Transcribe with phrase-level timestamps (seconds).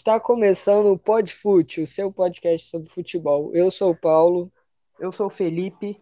[0.00, 3.54] Está começando o Podfute, o seu podcast sobre futebol.
[3.54, 4.50] Eu sou o Paulo.
[4.98, 6.00] Eu sou o Felipe.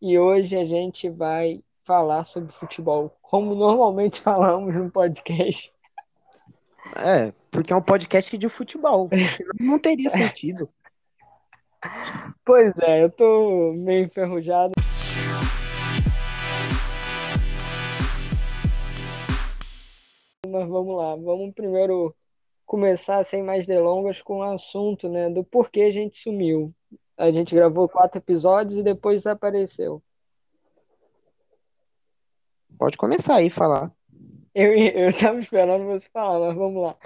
[0.00, 5.70] E hoje a gente vai falar sobre futebol, como normalmente falamos no podcast.
[6.96, 9.10] É, porque é um podcast de futebol.
[9.60, 10.66] não teria sentido.
[12.42, 14.72] Pois é, eu tô meio enferrujado.
[20.48, 22.16] Mas vamos lá, vamos primeiro
[22.66, 26.74] começar sem mais delongas com o assunto, né, do porquê a gente sumiu.
[27.16, 30.02] A gente gravou quatro episódios e depois desapareceu.
[32.78, 33.92] Pode começar aí falar.
[34.54, 36.96] Eu, eu tava esperando você falar, mas vamos lá.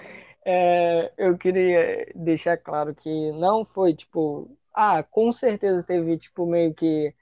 [0.45, 6.73] É, eu queria deixar claro que não foi tipo, ah, com certeza teve tipo meio
[6.73, 7.15] que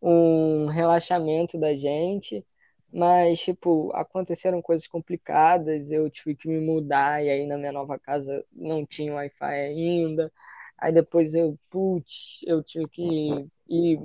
[0.00, 2.44] um relaxamento da gente,
[2.92, 7.98] mas, tipo, aconteceram coisas complicadas, eu tive que me mudar, e aí na minha nova
[7.98, 10.32] casa não tinha Wi-Fi ainda.
[10.78, 14.00] Aí depois eu, putz, eu tive que ir.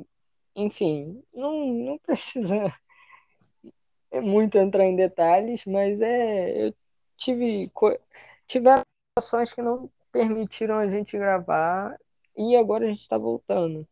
[0.56, 2.74] Enfim, não, não precisa
[4.16, 6.68] é muito entrar em detalhes, mas é.
[6.68, 6.74] Eu
[7.18, 7.72] tive.
[8.48, 8.84] Tiveram
[9.18, 12.00] situações que não permitiram a gente gravar,
[12.38, 13.88] e agora a gente está voltando.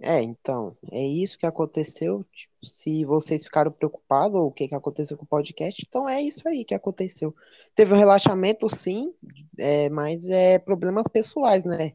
[0.00, 2.24] É, então, é isso que aconteceu.
[2.32, 6.46] Tipo, se vocês ficaram preocupados, o que, que aconteceu com o podcast, então é isso
[6.46, 7.34] aí que aconteceu.
[7.74, 9.12] Teve um relaxamento, sim,
[9.58, 11.92] é, mas é problemas pessoais, né?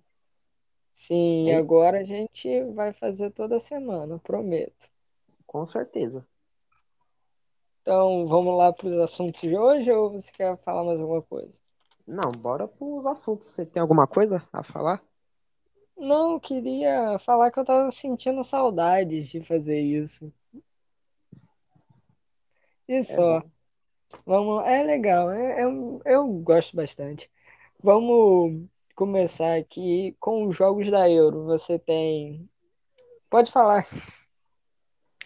[0.92, 1.56] Sim, é.
[1.56, 4.90] agora a gente vai fazer toda semana, prometo.
[5.46, 6.26] Com certeza.
[7.82, 11.54] Então, vamos lá para os assuntos de hoje ou você quer falar mais alguma coisa?
[12.06, 13.48] Não, bora para os assuntos.
[13.48, 15.02] Você tem alguma coisa a falar?
[15.98, 20.32] Não, queria falar que eu tava sentindo saudades de fazer isso.
[22.88, 23.40] E é só.
[23.40, 23.54] É
[24.26, 27.30] Vamos, é legal, é, é, eu gosto bastante.
[27.82, 28.64] Vamos
[28.96, 31.46] começar aqui com os jogos da Euro.
[31.46, 32.48] Você tem.
[33.30, 33.86] Pode falar.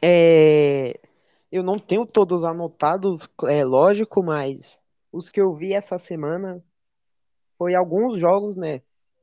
[0.02, 1.00] É,
[1.52, 4.80] eu não tenho todos anotados, é lógico, mas
[5.12, 6.64] os que eu vi essa semana
[7.58, 8.82] foi alguns jogos, né?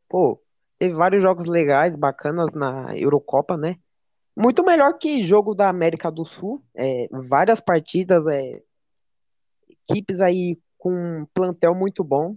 [0.09, 0.41] Pô,
[0.85, 3.79] Teve vários jogos legais, bacanas na Eurocopa, né?
[4.37, 6.63] Muito melhor que jogo da América do Sul.
[6.77, 8.63] É, várias partidas, é,
[9.67, 12.37] equipes aí com um plantel muito bom.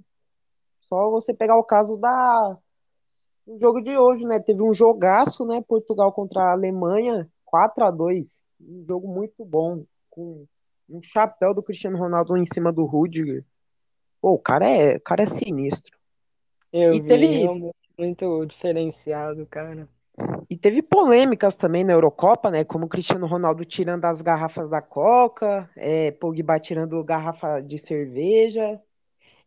[0.80, 2.58] Só você pegar o caso da
[3.46, 4.40] do jogo de hoje, né?
[4.40, 5.62] Teve um jogaço, né?
[5.68, 10.46] Portugal contra a Alemanha, 4 a 2 Um jogo muito bom, com
[10.90, 13.44] um chapéu do Cristiano Ronaldo em cima do Rudiger.
[14.22, 15.98] Pô, o cara é, o cara é sinistro.
[16.72, 17.46] Eu e vi, teve,
[17.98, 19.88] muito diferenciado, cara.
[20.50, 22.64] E teve polêmicas também na Eurocopa, né?
[22.64, 28.82] Como o Cristiano Ronaldo tirando as garrafas da Coca, é, Pogba tirando garrafa de cerveja.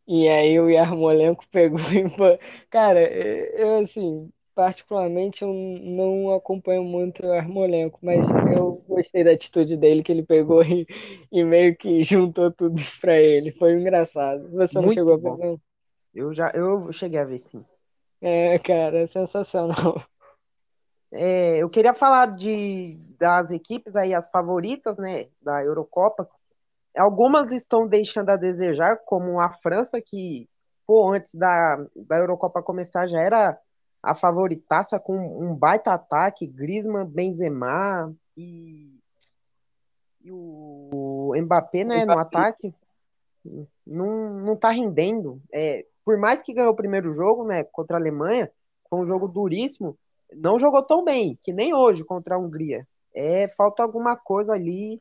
[0.07, 2.39] E aí o Yarmolenko pegou e...
[2.71, 3.01] Cara,
[3.59, 10.03] eu assim, particularmente eu não acompanho muito o Yarmolenko, mas eu gostei da atitude dele,
[10.03, 10.87] que ele pegou e,
[11.33, 13.53] e meio que juntou tudo pra ele.
[13.53, 14.51] Foi engraçado.
[14.53, 15.15] Você não muito chegou bom.
[15.15, 15.61] a ver, não?
[16.15, 17.65] Eu já eu cheguei a ver, sim.
[18.21, 20.03] É, cara, é sensacional.
[21.13, 26.29] É, eu queria falar de, das equipes aí, as favoritas, né, da Eurocopa.
[26.97, 30.49] Algumas estão deixando a desejar, como a França, que,
[30.87, 33.59] pô, antes da, da Eurocopa começar já era
[34.03, 38.99] a favoritaça com um baita ataque, Griezmann, Benzema e,
[40.23, 42.15] e o Mbappé, né, Mbappé.
[42.15, 42.75] no ataque.
[43.87, 45.41] Não, não tá rendendo.
[45.53, 48.51] É, por mais que ganhou o primeiro jogo, né, contra a Alemanha,
[48.89, 49.97] foi um jogo duríssimo,
[50.35, 52.85] não jogou tão bem, que nem hoje contra a Hungria.
[53.15, 55.01] É, falta alguma coisa ali.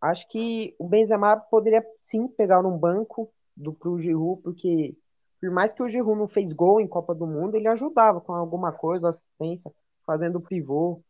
[0.00, 4.96] Acho que o Benzema poderia sim pegar um banco do pro Giroud, porque
[5.40, 8.32] por mais que o Giroud não fez gol em Copa do Mundo, ele ajudava com
[8.32, 9.72] alguma coisa, assistência,
[10.04, 11.00] fazendo pivô.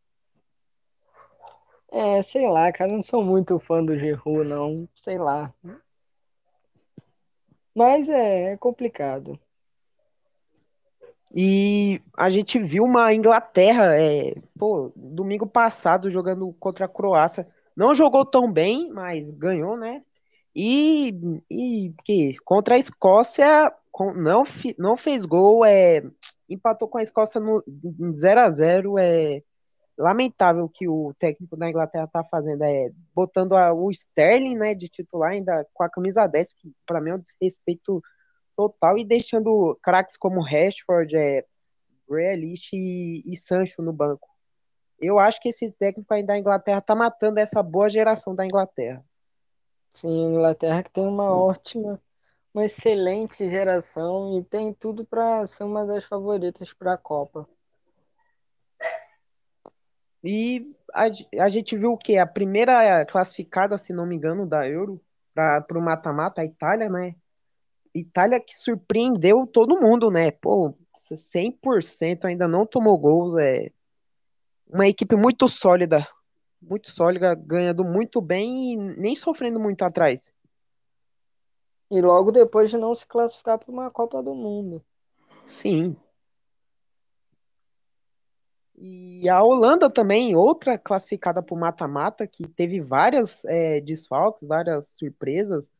[1.91, 5.54] É, sei lá, cara, não sou muito fã do Giroud, não, sei lá.
[7.74, 9.38] Mas é, é complicado.
[11.34, 17.48] E a gente viu uma Inglaterra, é, pô, domingo passado jogando contra a Croácia.
[17.74, 20.02] Não jogou tão bem, mas ganhou, né?
[20.54, 21.14] E,
[21.50, 23.72] e que contra a Escócia
[24.14, 24.44] não,
[24.78, 26.02] não fez gol, é,
[26.48, 27.62] empatou com a Escócia no
[28.14, 29.42] 0 a 0 é,
[29.96, 34.88] lamentável que o técnico da Inglaterra tá fazendo é botando a, o Sterling, né, de
[34.88, 38.02] titular ainda com a camisa 10, que para mim é um desrespeito
[38.56, 41.44] total e deixando craques como Rashford, é
[42.08, 44.28] Grealish e, e Sancho no banco.
[45.00, 49.04] Eu acho que esse técnico ainda da Inglaterra tá matando essa boa geração da Inglaterra.
[49.90, 52.00] Sim, a Inglaterra que tem uma ótima
[52.54, 57.48] uma excelente geração e tem tudo para ser uma das favoritas para a Copa.
[60.24, 61.04] E a,
[61.44, 62.16] a, gente viu o que?
[62.16, 65.00] A primeira classificada, se não me engano, da Euro
[65.34, 67.14] para o mata-mata, a Itália, né?
[67.94, 70.30] Itália que surpreendeu todo mundo, né?
[70.30, 73.36] Pô, 100% ainda não tomou gols.
[73.38, 73.70] É
[74.69, 76.06] uma equipe muito sólida,
[76.60, 80.32] muito sólida, ganhando muito bem e nem sofrendo muito atrás.
[81.90, 84.82] E logo depois de não se classificar para uma Copa do Mundo.
[85.46, 85.96] Sim.
[88.84, 94.88] E a Holanda também, outra classificada para o mata-mata, que teve várias é, desfalques, várias
[94.88, 95.70] surpresas.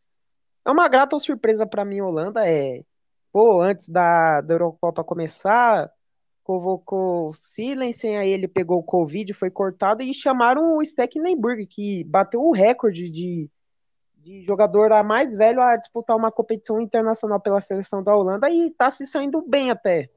[0.65, 2.49] É uma grata surpresa para mim, Holanda.
[2.49, 2.85] É,
[3.33, 5.93] pô, antes da, da Eurocopa começar,
[6.45, 12.05] convocou o Silensen, aí ele pegou o Covid, foi cortado, e chamaram o Stecklenburg, que
[12.05, 13.51] bateu o recorde de
[14.15, 18.71] de jogador a mais velho a disputar uma competição internacional pela seleção da Holanda e
[18.71, 20.09] tá se saindo bem até.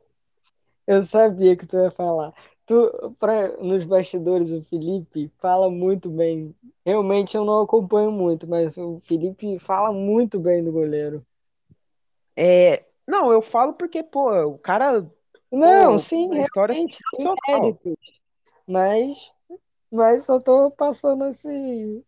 [0.86, 2.31] Eu sabia que tu ia falar.
[2.66, 6.56] Tu, pra, nos bastidores, o Felipe fala muito bem.
[6.84, 11.24] Realmente eu não acompanho muito, mas o Felipe fala muito bem do goleiro.
[12.36, 15.06] É, não, eu falo porque, pô, o cara.
[15.52, 17.96] Não, pô, sim, realmente tem méritos.
[18.68, 19.32] Mas,
[19.92, 22.04] mas só tô passando esse,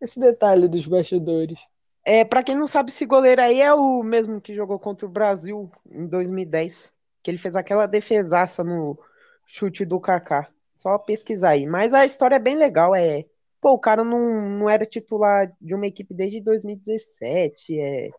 [0.00, 1.60] esse detalhe dos bastidores.
[2.04, 5.10] É, para quem não sabe, esse goleiro aí é o mesmo que jogou contra o
[5.10, 6.92] Brasil em 2010,
[7.22, 8.98] que ele fez aquela defesaça no
[9.50, 10.48] chute do Kaká.
[10.70, 11.66] Só pesquisar aí.
[11.66, 13.24] Mas a história é bem legal, é,
[13.60, 18.10] pô, o cara não, não era titular de uma equipe desde 2017, é,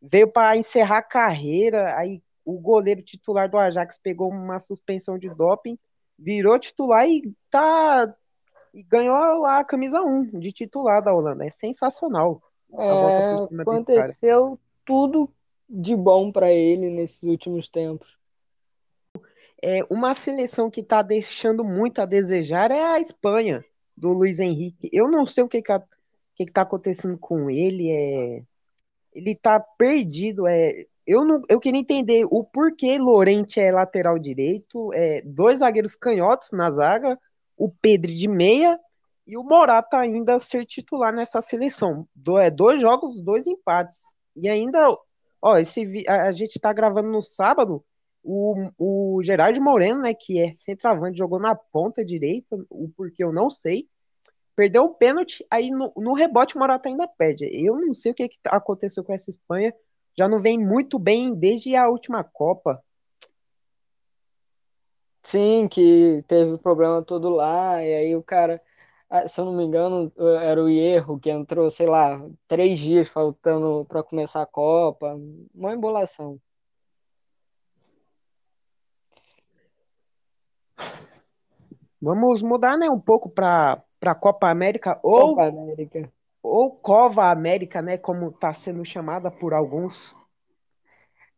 [0.00, 5.28] veio para encerrar a carreira, aí o goleiro titular do Ajax pegou uma suspensão de
[5.30, 5.76] doping,
[6.16, 8.14] virou titular e tá
[8.72, 11.46] e ganhou a camisa 1 de titular da Holanda.
[11.46, 12.42] É sensacional.
[12.74, 15.32] É, aconteceu tudo
[15.68, 18.16] de bom para ele nesses últimos tempos.
[19.68, 23.64] É, uma seleção que está deixando muito a desejar é a Espanha,
[23.96, 24.88] do Luiz Henrique.
[24.92, 25.82] Eu não sei o que está
[26.36, 27.90] que que tá acontecendo com ele.
[27.90, 28.44] É,
[29.12, 30.46] ele está perdido.
[30.46, 35.96] É, eu, não, eu queria entender o porquê Lorente é lateral direito, é, dois zagueiros
[35.96, 37.18] canhotos na zaga,
[37.56, 38.78] o Pedro de meia
[39.26, 42.06] e o Morata ainda ser titular nessa seleção.
[42.14, 43.96] Do, é, dois jogos, dois empates.
[44.36, 44.86] E ainda,
[45.42, 47.84] ó, esse, a, a gente tá gravando no sábado,
[48.26, 53.32] o, o Gerard Moreno, né, que é centroavante, jogou na ponta direita, o porquê eu
[53.32, 53.88] não sei.
[54.56, 57.44] Perdeu o pênalti, aí no, no rebote o Morata ainda perde.
[57.52, 59.72] Eu não sei o que, que aconteceu com essa Espanha.
[60.18, 62.82] Já não vem muito bem desde a última Copa.
[65.22, 68.62] Sim, que teve o problema todo lá, e aí o cara,
[69.10, 73.08] ah, se eu não me engano, era o erro que entrou, sei lá, três dias
[73.08, 75.16] faltando para começar a Copa,
[75.54, 76.40] uma embolação.
[82.06, 86.12] Vamos mudar, né, um pouco para para Copa América ou Copa América.
[86.40, 90.14] ou Cova América, né, como está sendo chamada por alguns.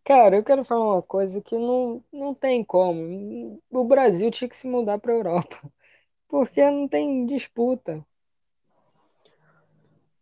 [0.05, 3.59] Cara, eu quero falar uma coisa que não, não tem como.
[3.71, 5.57] O Brasil tinha que se mudar para a Europa,
[6.29, 8.05] porque não tem disputa.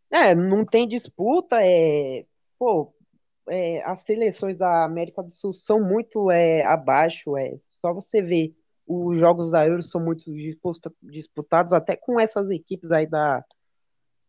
[0.08, 2.25] É, não tem disputa, é,
[2.56, 2.94] pô,
[3.49, 8.54] é, as seleções da América do Sul são muito é, abaixo, é só você ver
[8.87, 10.31] os jogos da Euro são muito
[11.02, 13.45] disputados até com essas equipes aí da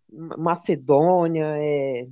[0.10, 2.08] Macedônia, é,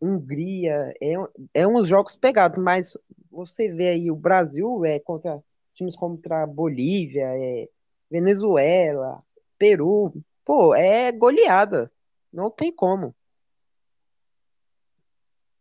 [0.00, 1.14] Hungria, é,
[1.54, 2.96] é uns jogos pegados, mas
[3.30, 5.42] você vê aí o Brasil é contra
[5.74, 7.68] times contra Bolívia, é,
[8.10, 9.22] Venezuela,
[9.56, 10.12] Peru,
[10.44, 11.90] pô, é goleada,
[12.32, 13.14] não tem como.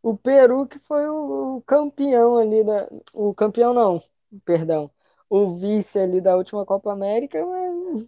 [0.02, 4.02] O Peru que foi o campeão ali da, o campeão não,
[4.46, 4.90] perdão,
[5.30, 8.08] o vice ali da última Copa América, mas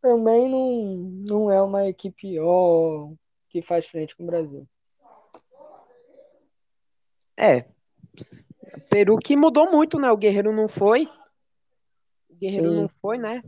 [0.00, 3.10] também não, não é uma equipe ó,
[3.48, 4.66] que faz frente com o Brasil.
[7.36, 7.64] É.
[8.90, 10.10] Peru que mudou muito, né?
[10.10, 11.08] O Guerreiro não foi.
[12.28, 12.76] O Guerreiro Sim.
[12.76, 13.42] não foi, né?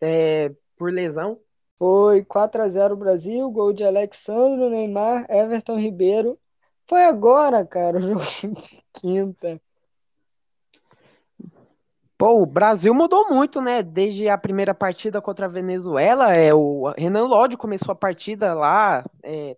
[0.00, 1.40] É, por lesão.
[1.78, 6.38] Foi 4 a 0 Brasil, gol de Alexandre, Neymar, Everton Ribeiro.
[6.86, 9.60] Foi agora, cara, o jogo de quinta.
[12.20, 13.82] Pô, o Brasil mudou muito, né?
[13.82, 19.02] Desde a primeira partida contra a Venezuela, é, o Renan Lodge começou a partida lá,
[19.22, 19.56] é,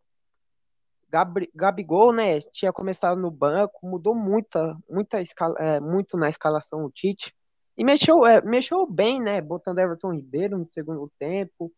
[1.10, 6.84] Gabri, Gabigol, né, tinha começado no banco, mudou muita, muita escala, é, muito na escalação
[6.84, 7.34] o Tite.
[7.76, 11.68] E mexeu, é, mexeu bem, né, botando Everton Ribeiro no segundo tempo,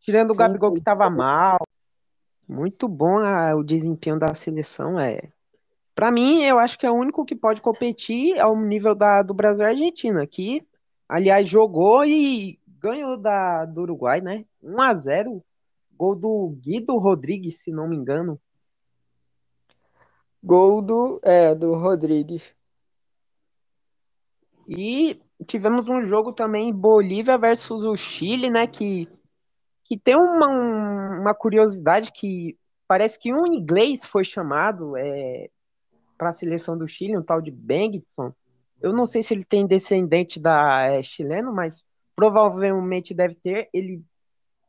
[0.00, 1.66] tirando o Gabigol que estava mal.
[2.46, 5.32] Muito bom a, o desempenho da seleção, é.
[6.00, 9.34] Para mim, eu acho que é o único que pode competir ao nível da, do
[9.34, 10.66] Brasil e Argentina, que,
[11.06, 14.46] aliás, jogou e ganhou da, do Uruguai, né?
[14.62, 15.44] 1 a 0
[15.92, 18.40] Gol do Guido Rodrigues, se não me engano.
[20.42, 22.56] Gol do, é, do Rodrigues.
[24.66, 28.66] E tivemos um jogo também Bolívia versus o Chile, né?
[28.66, 29.06] Que,
[29.84, 30.48] que tem uma,
[31.20, 35.50] uma curiosidade que parece que um inglês foi chamado é,
[36.20, 38.30] para a seleção do Chile, um tal de Bengtson.
[38.78, 41.82] Eu não sei se ele tem descendente da é, chileno, mas
[42.14, 43.70] provavelmente deve ter.
[43.72, 44.04] Ele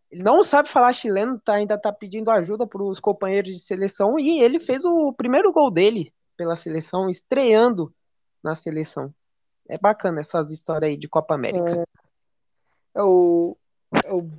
[0.09, 4.19] ele não sabe falar chileno, tá, ainda tá pedindo ajuda para os companheiros de seleção
[4.19, 7.93] e ele fez o primeiro gol dele pela seleção, estreando
[8.43, 9.13] na seleção.
[9.69, 11.85] É bacana essas histórias aí de Copa América.
[12.95, 13.57] É, é o,
[14.03, 14.29] é o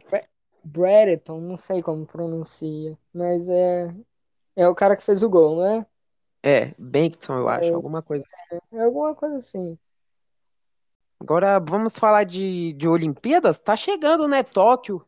[0.63, 3.95] Brereton, não sei como pronuncia, mas é,
[4.57, 5.87] é o cara que fez o gol, não
[6.43, 6.75] é?
[6.79, 8.61] Bankton, eu acho, é, alguma coisa assim.
[8.73, 9.79] É, é alguma coisa assim.
[11.21, 13.59] Agora vamos falar de, de Olimpíadas?
[13.59, 14.43] Tá chegando, né?
[14.43, 15.07] Tóquio.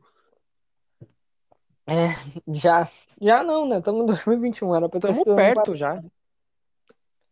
[1.87, 2.09] É,
[2.49, 2.89] já.
[3.21, 3.79] Já não, né?
[3.79, 6.03] Estamos em 2021, era pra Estamos perto já.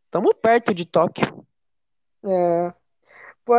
[0.04, 1.46] Estamos perto de Tóquio.
[2.24, 2.72] É,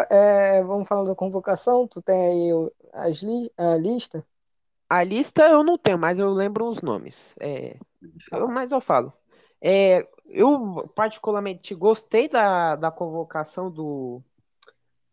[0.10, 1.88] é, vamos falar da convocação?
[1.88, 4.26] Tu tem aí as li a lista?
[4.90, 7.34] A lista eu não tenho, mas eu lembro os nomes.
[7.40, 7.78] É,
[8.32, 9.12] eu, mas eu falo.
[9.65, 14.22] É, eu particularmente gostei da, da convocação do,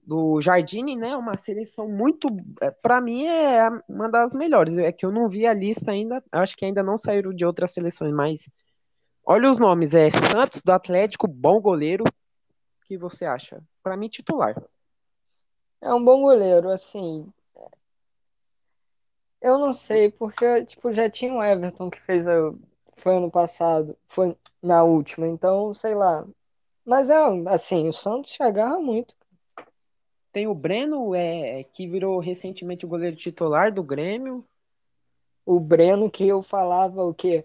[0.02, 1.16] do Jardine, né?
[1.16, 2.26] Uma seleção muito,
[2.61, 4.76] é, para mim é uma das melhores.
[4.76, 7.71] É que eu não vi a lista ainda, acho que ainda não saíram de outras
[7.71, 8.50] seleções, mas
[9.25, 12.02] olha os nomes, é Santos do Atlético, bom goleiro.
[12.04, 13.62] O que você acha?
[13.85, 14.61] Para mim titular.
[15.80, 17.33] É um bom goleiro, assim.
[19.40, 22.52] Eu não sei, porque tipo já tinha o Everton que fez a,
[23.00, 26.26] foi ano passado, foi na última, então sei lá.
[26.85, 27.16] Mas é
[27.49, 29.14] assim, o Santos agarra muito.
[30.33, 34.45] Tem o Breno, é, que virou recentemente o goleiro titular do Grêmio.
[35.45, 37.45] O Breno, que eu falava o quê?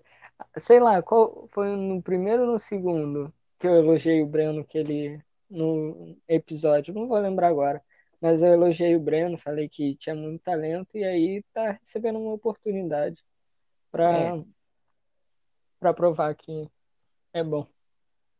[0.58, 4.78] Sei lá, qual foi no primeiro ou no segundo que eu elogiei o Breno, que
[4.78, 7.82] ele no episódio, não vou lembrar agora,
[8.20, 12.34] mas eu elogiei o Breno, falei que tinha muito talento e aí tá recebendo uma
[12.34, 13.24] oportunidade
[13.92, 14.44] para é.
[15.80, 16.70] Para provar que
[17.34, 17.68] é bom.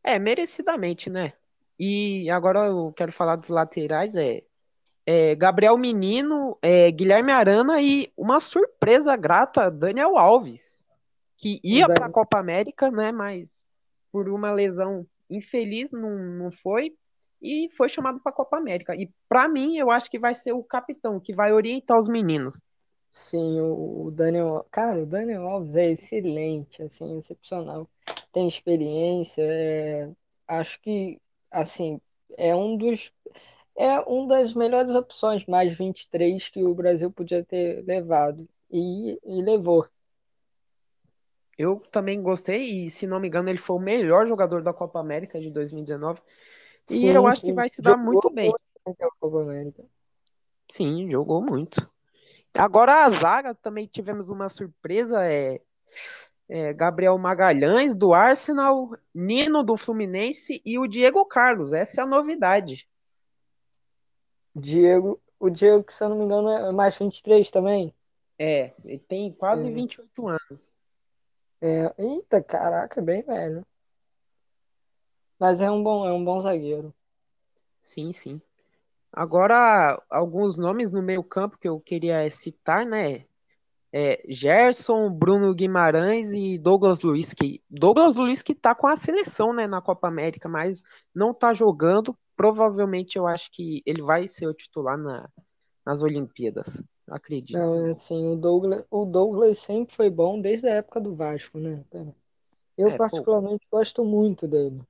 [0.02, 1.32] É, merecidamente, né?
[1.78, 4.42] E agora eu quero falar dos laterais, é,
[5.04, 10.84] é Gabriel Menino, é, Guilherme Arana e uma surpresa grata, Daniel Alves,
[11.36, 13.62] que ia para a Copa América, né, mas
[14.10, 16.96] por uma lesão infeliz não, não foi
[17.42, 18.94] e foi chamado para a Copa América.
[18.96, 22.60] E para mim, eu acho que vai ser o capitão que vai orientar os meninos.
[23.16, 27.88] Sim, o Daniel, cara, o Daniel Alves é excelente, assim, excepcional.
[28.30, 30.10] Tem experiência, é,
[30.46, 31.18] acho que
[31.50, 31.98] assim,
[32.36, 33.10] é um dos
[33.74, 39.42] é uma das melhores opções, mais 23 que o Brasil podia ter levado e, e
[39.42, 39.88] levou.
[41.56, 45.00] Eu também gostei e, se não me engano, ele foi o melhor jogador da Copa
[45.00, 46.20] América de 2019.
[46.86, 47.46] Sim, e eu acho sim.
[47.46, 48.52] que vai se dar muito bem.
[49.18, 49.82] Copa América.
[50.68, 51.95] Sim, jogou muito.
[52.58, 55.60] Agora a zaga também tivemos uma surpresa, é
[56.48, 61.72] é, Gabriel Magalhães, do Arsenal, Nino, do Fluminense e o Diego Carlos.
[61.72, 62.88] Essa é a novidade.
[64.54, 67.92] Diego, o Diego, que se eu não me engano, é mais 23 também.
[68.38, 69.72] É, ele tem quase é.
[69.72, 70.74] 28 anos.
[71.60, 73.66] É, eita, caraca, bem velho.
[75.38, 76.94] Mas é um bom, é um bom zagueiro.
[77.82, 78.40] Sim, sim.
[79.16, 83.24] Agora, alguns nomes no meio campo que eu queria citar, né?
[83.98, 89.54] é, Gerson, Bruno Guimarães e Douglas Luiz, que Douglas Luiz que tá com a seleção,
[89.54, 90.82] né, na Copa América, mas
[91.14, 92.14] não tá jogando.
[92.36, 95.26] Provavelmente eu acho que ele vai ser o titular na,
[95.84, 96.82] nas Olimpíadas.
[97.08, 97.56] Acredito.
[97.56, 101.82] Não, assim, o Douglas, o Douglas sempre foi bom desde a época do Vasco, né?
[102.76, 103.78] Eu é, particularmente pô.
[103.78, 104.82] gosto muito dele.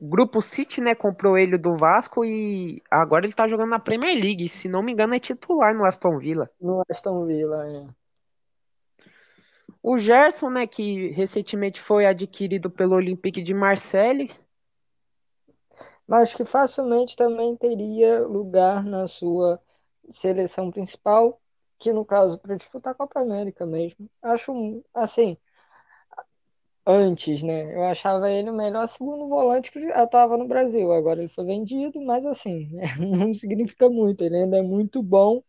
[0.00, 4.14] O Grupo City, né, comprou ele do Vasco e agora ele tá jogando na Premier
[4.14, 4.48] League.
[4.48, 6.50] Se não me engano, é titular no Aston Villa.
[6.58, 7.86] No Aston Villa, é.
[9.82, 14.30] O Gerson, né, que recentemente foi adquirido pelo Olympique de Marseille.
[16.06, 19.60] Mas que facilmente também teria lugar na sua
[20.12, 21.38] seleção principal,
[21.78, 24.08] que no caso, para disputar a Copa América mesmo.
[24.22, 25.36] Acho, assim,
[26.86, 27.74] antes, né?
[27.74, 30.92] Eu achava ele o melhor segundo volante que estava no Brasil.
[30.92, 34.24] Agora ele foi vendido, mas assim, não significa muito.
[34.24, 35.42] Ele ainda é muito bom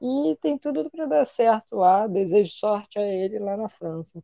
[0.00, 2.06] e tem tudo para dar certo lá.
[2.06, 4.22] Desejo sorte a ele lá na França.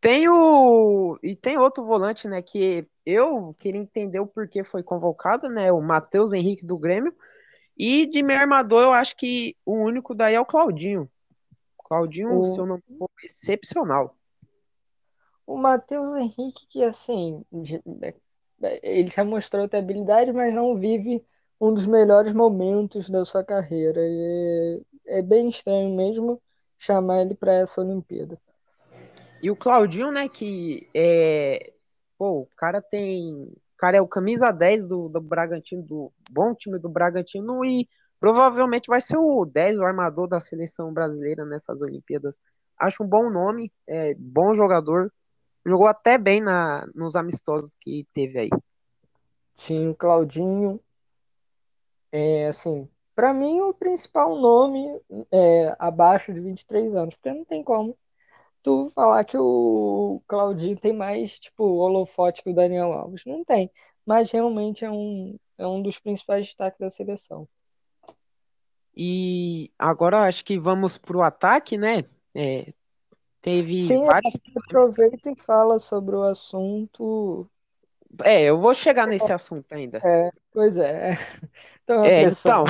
[0.00, 1.18] Tem o.
[1.22, 2.40] E tem outro volante, né?
[2.40, 5.70] Que eu queria entender o porquê foi convocado, né?
[5.70, 7.14] O Matheus Henrique do Grêmio.
[7.76, 11.10] E de meu armador, eu acho que o único daí é o Claudinho.
[11.84, 12.50] Claudinho, o...
[12.50, 12.82] seu nome
[13.22, 14.16] é excepcional.
[15.50, 17.44] O Matheus Henrique, que assim,
[18.84, 21.26] ele já mostrou ter habilidade, mas não vive
[21.60, 24.00] um dos melhores momentos da sua carreira.
[24.00, 26.40] E é, é bem estranho mesmo
[26.78, 28.40] chamar ele para essa Olimpíada.
[29.42, 31.72] E o Claudinho, né, que é.
[32.16, 33.34] Pô, o cara tem.
[33.42, 37.88] O cara é o camisa 10 do, do Bragantino, do bom time do Bragantino, e
[38.20, 42.38] provavelmente vai ser o 10, o armador da seleção brasileira nessas Olimpíadas.
[42.78, 45.12] Acho um bom nome, é bom jogador.
[45.64, 48.50] Jogou até bem na, nos amistosos que teve aí.
[49.54, 50.80] Sim, o Claudinho.
[52.12, 55.00] É assim, para mim o principal nome
[55.30, 57.96] é abaixo de 23 anos, porque não tem como
[58.62, 63.24] tu falar que o Claudinho tem mais, tipo, holofote que o Daniel Alves.
[63.24, 63.70] Não tem.
[64.04, 67.48] Mas realmente é um, é um dos principais destaques da seleção.
[68.96, 72.04] E agora acho que vamos pro ataque, né?
[72.34, 72.72] É,
[73.40, 74.34] teve Sim, várias...
[74.56, 77.48] aproveita e fala sobre o assunto.
[78.24, 79.98] É, eu vou chegar nesse assunto ainda.
[80.04, 81.12] É, pois é.
[81.82, 82.64] Então, é, então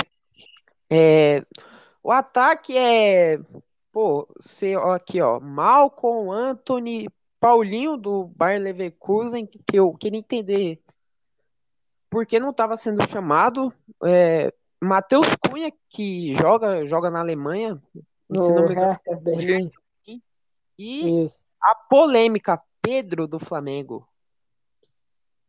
[0.89, 1.45] é,
[2.03, 3.39] o ataque é
[3.93, 7.09] Pô, você, ó, aqui, ó, Malcolm, Anthony,
[7.41, 10.81] Paulinho do Bayer Leverkusen, que eu queria entender
[12.09, 13.73] por que não estava sendo chamado.
[14.05, 17.83] É, Matheus Cunha, que joga, joga na Alemanha,
[18.29, 19.71] no se não me engano, Berlim.
[20.83, 21.45] E Isso.
[21.61, 24.09] a polêmica, Pedro do Flamengo.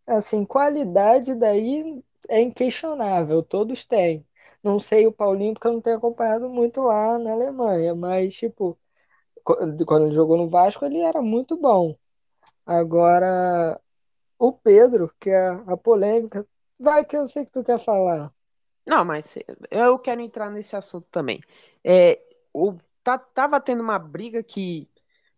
[0.05, 4.25] Assim, qualidade daí é inquestionável, todos têm.
[4.61, 8.77] Não sei o Paulinho, porque eu não tenho acompanhado muito lá na Alemanha, mas, tipo,
[9.43, 11.95] quando ele jogou no Vasco, ele era muito bom.
[12.65, 13.79] Agora,
[14.37, 16.45] o Pedro, que é a polêmica,
[16.77, 18.33] vai que eu sei que tu quer falar.
[18.85, 19.37] Não, mas
[19.69, 21.41] eu quero entrar nesse assunto também.
[21.83, 22.19] É,
[22.53, 24.89] o, tá, tava tendo uma briga que,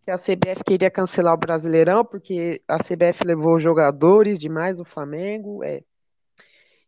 [0.04, 5.64] que a CBF queria cancelar o Brasileirão, porque a CBF levou jogadores demais do Flamengo.
[5.64, 5.82] É,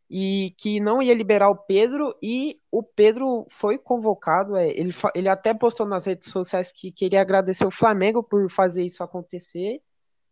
[0.09, 4.55] e que não ia liberar o Pedro e o Pedro foi convocado.
[4.55, 8.83] É, ele, ele até postou nas redes sociais que queria agradecer o Flamengo por fazer
[8.83, 9.81] isso acontecer,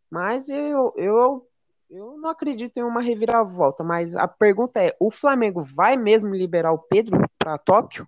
[0.10, 1.48] mas eu, eu,
[1.90, 3.84] eu não acredito em uma reviravolta.
[3.84, 8.08] Mas a pergunta é: o Flamengo vai mesmo liberar o Pedro para Tóquio?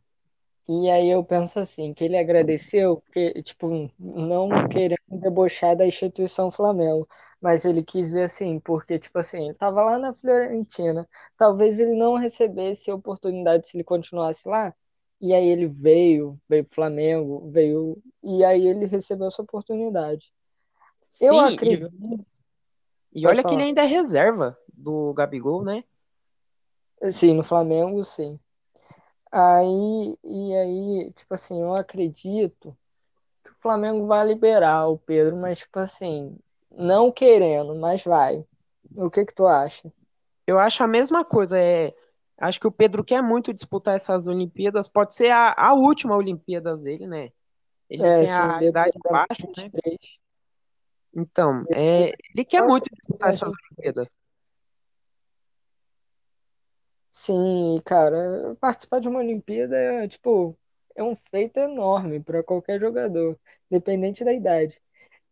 [0.67, 6.51] E aí eu penso assim, que ele agradeceu, porque, tipo, não querendo debochar da instituição
[6.51, 7.08] Flamengo,
[7.39, 11.93] mas ele quis dizer assim, porque, tipo assim, ele tava lá na Fiorentina, talvez ele
[11.93, 14.73] não recebesse a oportunidade se ele continuasse lá,
[15.21, 20.34] e aí ele veio, veio pro Flamengo, veio, e aí ele recebeu essa oportunidade.
[21.10, 21.93] Sim, Eu acredito.
[23.13, 23.49] E, e olha falar.
[23.49, 25.84] que ele ainda é reserva do Gabigol, né?
[27.12, 28.39] Sim, no Flamengo, sim.
[29.38, 32.74] Aí, e aí, tipo assim, eu acredito
[33.43, 36.38] que o Flamengo vai liberar o Pedro, mas, tipo assim,
[36.71, 38.45] não querendo, mas vai.
[38.95, 39.91] O que que tu acha?
[40.48, 41.60] Eu acho a mesma coisa.
[41.60, 41.93] É,
[42.38, 44.88] acho que o Pedro quer muito disputar essas Olimpíadas.
[44.88, 47.30] Pode ser a, a última Olimpíadas dele, né?
[47.89, 49.69] Ele é, tem a idade baixa, né?
[51.13, 54.10] Então, é, ele quer muito disputar essas Olimpíadas.
[57.17, 60.56] Sim, cara, participar de uma Olimpíada é, tipo,
[60.95, 63.39] é um feito enorme para qualquer jogador,
[63.71, 64.82] independente da idade.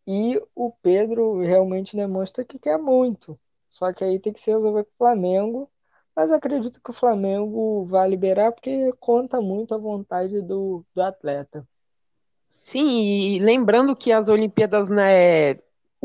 [0.06, 3.38] E o Pedro realmente demonstra que quer muito.
[3.70, 5.70] Só que aí tem que se resolver com o Flamengo.
[6.16, 11.68] Mas acredito que o Flamengo vai liberar porque conta muito a vontade do, do atleta.
[12.62, 15.54] Sim, e lembrando que as Olimpíadas, né,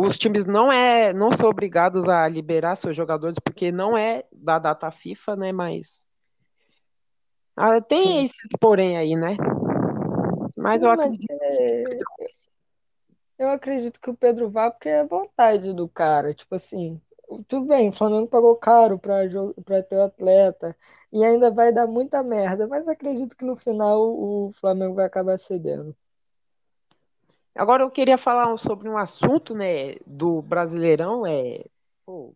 [0.02, 4.58] os times não é, não são obrigados a liberar seus jogadores porque não é da
[4.58, 5.52] data FIFA, né?
[5.52, 6.08] Mas
[7.56, 8.24] ah, tem Sim.
[8.24, 9.36] esse porém aí, né?
[10.56, 11.26] Mas Sim, eu acredito.
[11.30, 11.84] Mas é...
[13.38, 16.34] Eu acredito que o Pedro vá porque é vontade do cara.
[16.34, 17.02] Tipo assim,
[17.48, 20.76] tudo bem, o Flamengo pagou caro para ter o atleta
[21.12, 25.38] e ainda vai dar muita merda, mas acredito que no final o Flamengo vai acabar
[25.38, 25.96] cedendo.
[27.60, 31.66] Agora eu queria falar sobre um assunto, né, do Brasileirão, é
[32.06, 32.34] pô,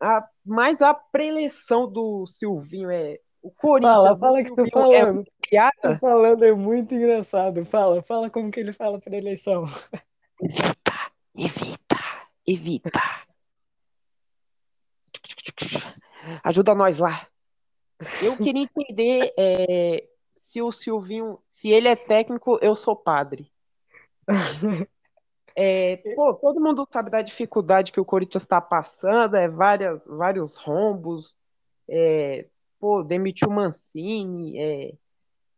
[0.00, 4.02] a, mais a preleção do Silvinho é o Corinthians.
[4.02, 5.20] Fala, fala que tu falando.
[5.20, 5.98] É piada?
[6.00, 7.64] falando é muito engraçado.
[7.64, 9.66] Fala, fala como que ele fala preleção.
[10.42, 12.00] Evita, evita,
[12.44, 12.90] evita.
[16.42, 17.28] Ajuda nós lá.
[18.20, 23.51] Eu queria entender é, se o Silvinho, se ele é técnico, eu sou padre.
[25.54, 30.56] É, pô, todo mundo sabe da dificuldade que o Corinthians está passando, é várias, vários
[30.56, 31.36] rombos,
[31.86, 32.46] é,
[32.80, 34.94] pô, demitiu Mancini, é,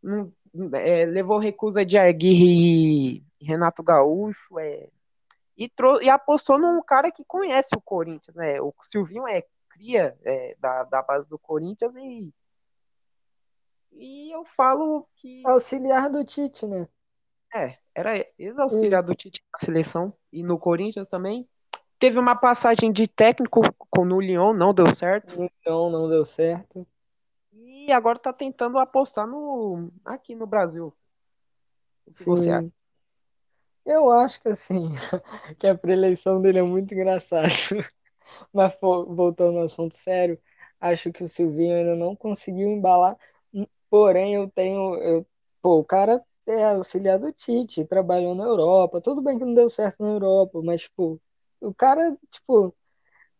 [0.03, 0.33] não,
[0.73, 4.89] é, levou recusa de Aguirre e Renato Gaúcho, é,
[5.57, 8.59] e, e apostou num cara que conhece o Corinthians, né?
[8.59, 12.33] O Silvinho é cria é, da, da base do Corinthians e
[13.97, 16.87] e eu falo que auxiliar do Tite, né?
[17.53, 21.47] É, era ex-auxiliar do Tite na seleção e no Corinthians também.
[21.97, 25.39] Teve uma passagem de técnico com no Lyon, não deu certo.
[25.39, 26.85] No Lyon não deu certo.
[27.53, 30.93] E agora tá tentando apostar no aqui no Brasil.
[32.05, 32.25] O que Sim.
[32.25, 32.71] você acha?
[33.85, 34.89] Eu acho que assim,
[35.57, 37.47] que a preeleição dele é muito engraçada.
[38.51, 40.37] Mas voltando ao assunto sério,
[40.81, 43.15] acho que o Silvinho ainda não conseguiu embalar.
[43.89, 44.95] Porém, eu tenho.
[44.95, 45.25] Eu,
[45.61, 49.01] pô, o cara é auxiliar do Tite, trabalhou na Europa.
[49.01, 51.21] Tudo bem que não deu certo na Europa, mas, tipo,
[51.61, 52.75] o cara, tipo,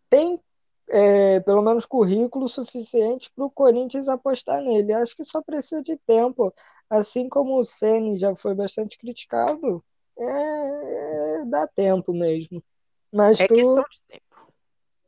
[0.10, 0.40] tem
[0.88, 4.94] é, pelo menos currículo suficiente para o Corinthians apostar nele.
[4.94, 6.54] Acho que só precisa de tempo.
[6.90, 9.84] Assim como o Ceni já foi bastante criticado,
[10.18, 12.64] é, é, dá tempo mesmo.
[13.12, 14.54] Mas é tu, questão de tempo.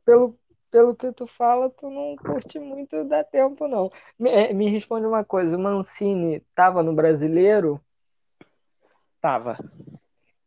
[0.04, 0.38] Pelo,
[0.70, 3.90] pelo que tu fala, tu não curte muito dá tempo, não.
[4.18, 7.80] Me, é, me responde uma coisa, o Mancini tava no brasileiro?
[9.20, 9.58] Tava.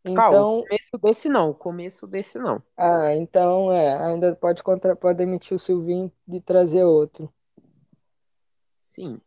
[0.03, 2.61] Então, o começo desse não, o começo desse não.
[2.75, 7.31] Ah, então é, ainda pode contra, pode demitir o Silvinho de trazer outro.
[8.79, 9.21] Sim.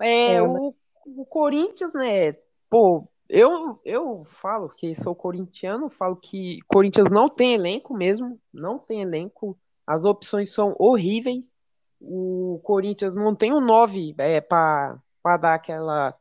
[0.00, 0.74] É, é o,
[1.06, 2.32] o Corinthians, né?
[2.68, 8.78] Pô, eu, eu falo que sou corintiano, falo que Corinthians não tem elenco mesmo, não
[8.78, 9.56] tem elenco.
[9.86, 11.54] As opções são horríveis.
[12.00, 15.00] O Corinthians não tem um 9 é, para
[15.40, 16.14] dar aquela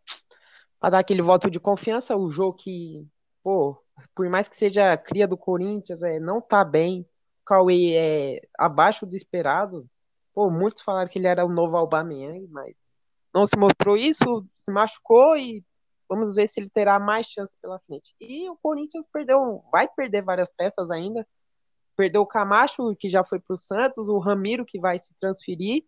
[0.79, 2.15] para dar aquele voto de confiança.
[2.15, 3.07] O jogo que,
[3.43, 3.77] pô,
[4.15, 7.01] por mais que seja cria do Corinthians, é, não tá bem.
[7.41, 9.87] O Cauê é abaixo do esperado.
[10.33, 12.87] Pô, muitos falaram que ele era o novo Aubameyang, mas
[13.33, 15.63] não se mostrou isso, se machucou e
[16.07, 18.15] vamos ver se ele terá mais chances pela frente.
[18.19, 21.27] E o Corinthians perdeu, vai perder várias peças ainda.
[21.95, 25.83] Perdeu o Camacho, que já foi para o Santos, o Ramiro, que vai se transferir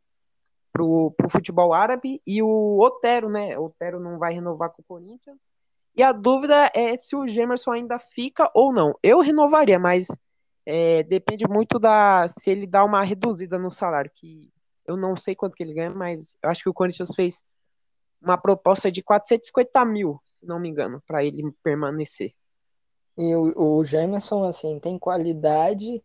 [0.71, 3.57] para o futebol árabe, e o Otero, né?
[3.57, 5.37] O Otero não vai renovar com o Corinthians.
[5.95, 8.95] E a dúvida é se o Gemerson ainda fica ou não.
[9.03, 10.07] Eu renovaria, mas
[10.65, 14.51] é, depende muito da se ele dá uma reduzida no salário, que
[14.85, 17.43] eu não sei quanto que ele ganha, mas eu acho que o Corinthians fez
[18.21, 22.33] uma proposta de 450 mil, se não me engano, para ele permanecer.
[23.17, 26.03] E o, o Gemerson, assim, tem qualidade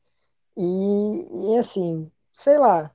[0.57, 2.91] e, e, assim, sei lá,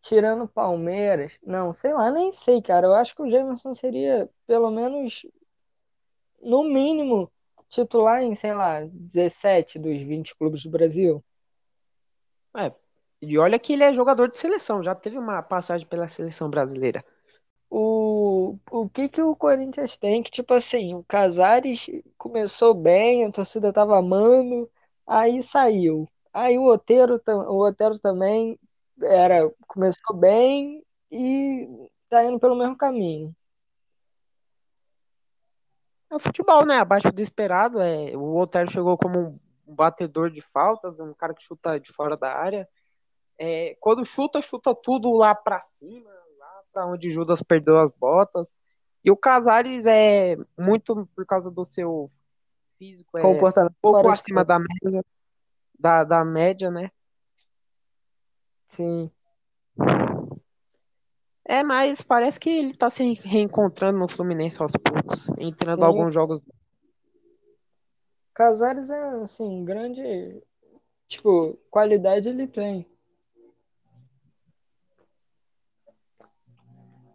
[0.00, 2.86] tirando Palmeiras, não, sei lá, nem sei, cara.
[2.86, 5.26] Eu acho que o Gemerson seria, pelo menos,
[6.40, 7.30] no mínimo,
[7.68, 11.22] titular em, sei lá, 17 dos 20 clubes do Brasil.
[12.56, 12.72] É,
[13.22, 17.04] e olha que ele é jogador de seleção, já teve uma passagem pela seleção brasileira.
[17.70, 21.86] O, o que que o Corinthians tem que, tipo assim, o Casares
[22.18, 24.68] começou bem, a torcida tava amando,
[25.06, 26.08] aí saiu.
[26.32, 28.58] Aí o Otero, o Otero também
[29.02, 31.68] era, começou bem e
[32.08, 33.34] tá indo pelo mesmo caminho.
[36.10, 36.78] É o futebol, né?
[36.78, 37.80] Abaixo do esperado.
[37.80, 42.16] É, o Otero chegou como um batedor de faltas, um cara que chuta de fora
[42.16, 42.68] da área.
[43.38, 48.52] É, quando chuta, chuta tudo lá para cima, lá para onde Judas perdeu as botas.
[49.04, 52.10] E o Casares é muito por causa do seu
[52.76, 55.04] físico, é Comportamento um pouco acima da média,
[55.78, 56.90] da, da média, né?
[58.70, 59.10] Sim.
[61.44, 65.84] É, mas parece que ele tá se reencontrando no Fluminense aos poucos, entrando Sim.
[65.84, 66.42] alguns jogos.
[68.32, 70.42] Casares é, assim, grande.
[71.08, 72.86] Tipo, qualidade ele tem.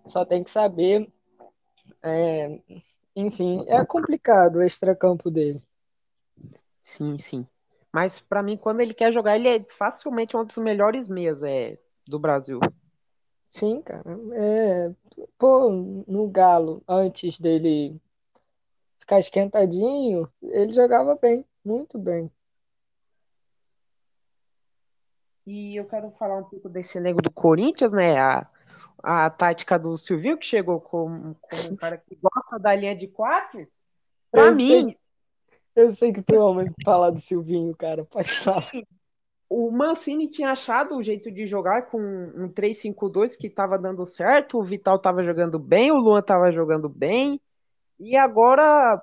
[0.06, 1.10] Só tem que saber.
[2.04, 2.60] É,
[3.16, 5.64] enfim, é complicado o extracampo dele.
[6.80, 7.48] Sim, sim.
[7.96, 11.80] Mas para mim, quando ele quer jogar, ele é facilmente um dos melhores meias é,
[12.06, 12.60] do Brasil.
[13.50, 14.04] Sim, cara.
[14.34, 14.92] É,
[15.38, 15.70] pô,
[16.06, 17.96] no Galo, antes dele
[19.00, 22.30] ficar esquentadinho, ele jogava bem, muito bem.
[25.48, 28.20] E eu quero falar um pouco desse nego do Corinthians, né?
[28.20, 28.46] A,
[29.02, 33.08] a tática do Silvio, que chegou como, como um cara que gosta da linha de
[33.08, 33.66] quatro.
[34.34, 34.94] Eu mim.
[35.76, 38.06] Eu sei que tu ama falar do Silvinho, cara.
[38.06, 38.72] Pode falar
[39.50, 44.58] o Mancini tinha achado o jeito de jogar com um 3-5-2 que estava dando certo,
[44.58, 47.40] o Vital estava jogando bem, o Luan estava jogando bem,
[48.00, 49.02] e agora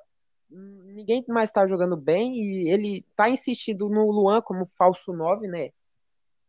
[0.51, 5.71] ninguém mais está jogando bem e ele está insistindo no Luan como falso 9, né?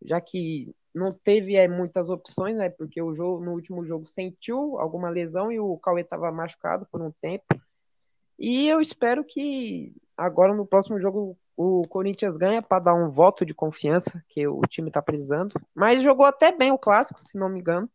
[0.04, 2.70] Já que não teve é, muitas opções, né?
[2.70, 7.02] Porque o jogo, no último jogo sentiu alguma lesão e o Cauê estava machucado por
[7.02, 7.46] um tempo.
[8.38, 13.46] E eu espero que agora no próximo jogo o Corinthians ganha para dar um voto
[13.46, 15.54] de confiança que o time está precisando.
[15.74, 17.90] Mas jogou até bem o clássico, se não me engano.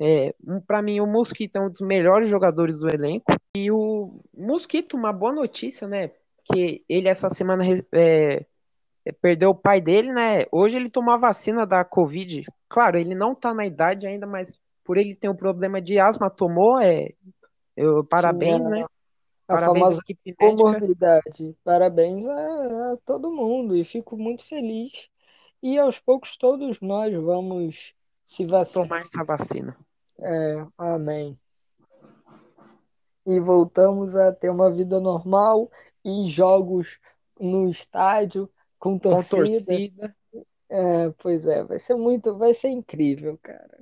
[0.00, 0.34] É,
[0.66, 3.32] para mim, o Mosquito é um dos melhores jogadores do elenco.
[3.56, 6.10] E o Mosquito, uma boa notícia, né?
[6.44, 8.46] Que ele essa semana é,
[9.04, 10.44] é, perdeu o pai dele, né?
[10.52, 12.44] Hoje ele tomou a vacina da Covid.
[12.68, 16.30] Claro, ele não tá na idade ainda, mas por ele ter um problema de asma,
[16.30, 16.80] tomou.
[16.80, 17.10] É,
[17.76, 18.70] eu, parabéns, Sim, é.
[18.70, 18.86] né?
[19.48, 21.56] A parabéns famosa equipe comorbidade.
[21.64, 25.08] Parabéns a, a todo mundo e fico muito feliz.
[25.62, 28.86] E aos poucos todos nós vamos se vacinar.
[28.86, 29.76] Tomar essa vacina.
[30.20, 31.38] É, amém.
[33.24, 35.70] E voltamos a ter uma vida normal
[36.04, 36.98] e jogos
[37.40, 39.30] no estádio com torcida.
[39.30, 40.16] Com torcida.
[40.68, 43.78] É, pois é, vai ser muito, vai ser incrível, cara.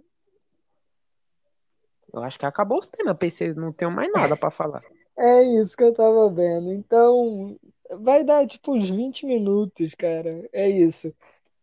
[2.13, 4.83] Eu acho que acabou os temas, pensei, não tenho mais nada para falar.
[5.19, 6.73] É isso que eu tava vendo.
[6.73, 7.59] Então,
[8.01, 10.49] vai dar tipo uns 20 minutos, cara.
[10.53, 11.15] É isso.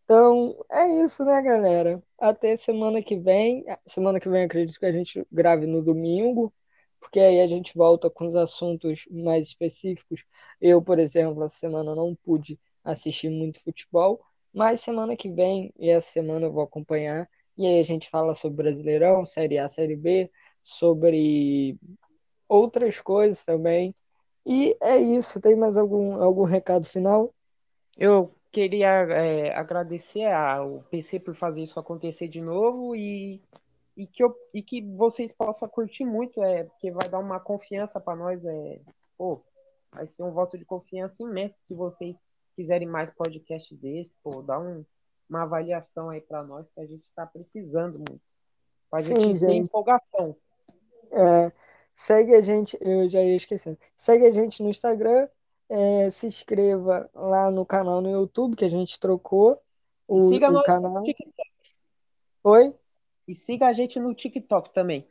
[0.06, 2.04] Então, é isso, né, galera?
[2.20, 3.66] Até semana que vem.
[3.88, 6.54] Semana que vem acredito que a gente grave no domingo,
[7.00, 10.26] porque aí a gente volta com os assuntos mais específicos.
[10.62, 14.22] Eu, por exemplo, essa semana não pude assistir muito futebol,
[14.54, 17.30] mas semana que vem e essa semana eu vou acompanhar.
[17.58, 21.78] E aí a gente fala sobre Brasileirão, Série A, Série B, sobre
[22.54, 23.96] outras coisas também.
[24.46, 25.42] E é isso.
[25.42, 27.34] Tem mais algum, algum recado final?
[27.98, 33.42] Eu queria é, agradecer ao PC por fazer isso acontecer de novo e,
[33.98, 38.00] e, que, eu, e que vocês possam curtir muito, é, porque vai dar uma confiança
[38.00, 38.44] para nós.
[38.46, 38.80] É,
[39.18, 39.42] pô,
[39.92, 42.22] vai ser um voto de confiança imenso se vocês
[42.56, 44.86] quiserem mais podcast desse, pô, dá um,
[45.28, 48.22] uma avaliação aí para nós que a gente está precisando muito.
[49.02, 50.36] Sim, gente, gente ter empolgação.
[51.12, 51.52] É,
[51.94, 53.78] segue a gente, eu já ia esquecendo.
[53.96, 55.28] Segue a gente no Instagram,
[55.70, 59.60] é, se inscreva lá no canal no YouTube, que a gente trocou
[60.08, 61.04] o, siga o canal.
[61.04, 61.50] TikTok.
[62.44, 62.76] Oi?
[63.28, 65.08] E siga a gente no TikTok também.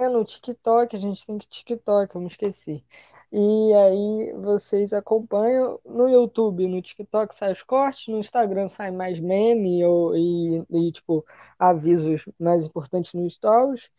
[0.00, 2.84] É, no TikTok, a gente tem que TikTok, eu me esqueci.
[3.32, 9.18] E aí vocês acompanham no YouTube, no TikTok sai os cortes, no Instagram sai mais
[9.18, 11.26] meme ou, e, e tipo
[11.58, 13.90] avisos mais importantes no Stories.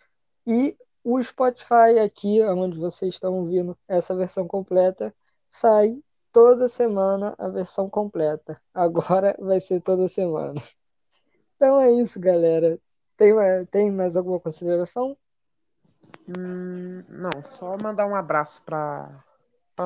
[0.48, 5.14] E o Spotify aqui, onde vocês estão ouvindo essa versão completa,
[5.48, 8.60] sai toda semana a versão completa.
[8.74, 10.56] Agora vai ser toda semana.
[11.56, 12.80] Então é isso, galera.
[13.16, 13.32] Tem,
[13.70, 15.16] tem mais alguma consideração?
[16.28, 19.24] Hum, não, só mandar um abraço para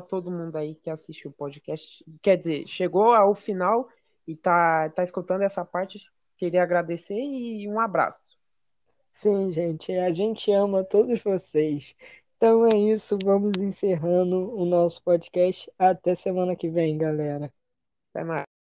[0.08, 2.01] todo mundo aí que assistiu o podcast.
[2.21, 3.89] Quer dizer, chegou ao final
[4.25, 5.99] e tá, tá escutando essa parte.
[6.38, 8.38] Queria agradecer e um abraço.
[9.12, 11.95] Sim, gente, a gente ama todos vocês.
[12.38, 15.72] Então é isso, vamos encerrando o nosso podcast.
[15.78, 17.54] Até semana que vem, galera.
[18.13, 18.59] Até mais.